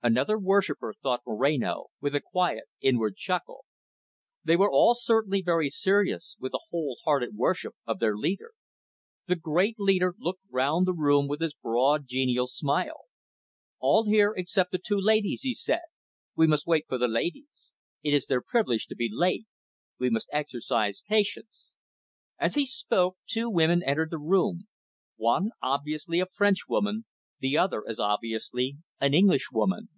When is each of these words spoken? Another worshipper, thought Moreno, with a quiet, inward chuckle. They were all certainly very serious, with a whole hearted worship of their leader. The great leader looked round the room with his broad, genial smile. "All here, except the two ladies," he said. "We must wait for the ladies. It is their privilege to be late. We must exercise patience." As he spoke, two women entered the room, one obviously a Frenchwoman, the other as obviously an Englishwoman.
Another 0.00 0.38
worshipper, 0.38 0.94
thought 1.02 1.22
Moreno, 1.26 1.86
with 2.00 2.14
a 2.14 2.20
quiet, 2.20 2.66
inward 2.80 3.16
chuckle. 3.16 3.64
They 4.44 4.56
were 4.56 4.70
all 4.70 4.94
certainly 4.94 5.42
very 5.42 5.68
serious, 5.68 6.36
with 6.38 6.54
a 6.54 6.60
whole 6.70 6.98
hearted 7.04 7.34
worship 7.34 7.74
of 7.84 7.98
their 7.98 8.16
leader. 8.16 8.52
The 9.26 9.34
great 9.34 9.74
leader 9.76 10.14
looked 10.16 10.42
round 10.50 10.86
the 10.86 10.92
room 10.92 11.26
with 11.26 11.40
his 11.40 11.52
broad, 11.52 12.06
genial 12.06 12.46
smile. 12.46 13.06
"All 13.80 14.04
here, 14.06 14.32
except 14.36 14.70
the 14.70 14.78
two 14.78 15.00
ladies," 15.00 15.42
he 15.42 15.52
said. 15.52 15.82
"We 16.36 16.46
must 16.46 16.64
wait 16.64 16.84
for 16.88 16.96
the 16.96 17.08
ladies. 17.08 17.72
It 18.04 18.14
is 18.14 18.26
their 18.26 18.40
privilege 18.40 18.86
to 18.86 18.94
be 18.94 19.10
late. 19.12 19.48
We 19.98 20.10
must 20.10 20.28
exercise 20.32 21.02
patience." 21.08 21.72
As 22.38 22.54
he 22.54 22.66
spoke, 22.66 23.16
two 23.26 23.50
women 23.50 23.82
entered 23.82 24.10
the 24.12 24.18
room, 24.20 24.68
one 25.16 25.50
obviously 25.60 26.20
a 26.20 26.26
Frenchwoman, 26.26 27.04
the 27.40 27.56
other 27.56 27.84
as 27.86 28.00
obviously 28.00 28.76
an 29.00 29.14
Englishwoman. 29.14 29.88